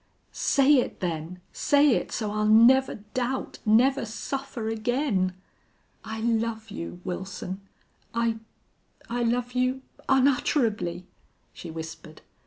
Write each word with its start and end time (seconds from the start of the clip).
"Say 0.31 0.77
it 0.79 0.99
then! 0.99 1.41
Say 1.53 1.91
it 1.91 2.11
so 2.11 2.31
I'll 2.31 2.47
never 2.47 2.95
doubt 3.13 3.59
never 3.67 4.03
suffer 4.03 4.67
again!" 4.67 5.35
"I 6.03 6.21
love 6.21 6.71
you, 6.71 7.01
Wilson! 7.03 7.61
I 8.11 8.39
I 9.11 9.21
love 9.21 9.51
you 9.51 9.83
unutterably," 10.09 11.05
the 11.61 11.69
whispered. 11.69 12.21